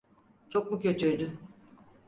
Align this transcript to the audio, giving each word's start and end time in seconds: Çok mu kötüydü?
Çok 0.49 0.71
mu 0.71 0.79
kötüydü? 0.81 1.37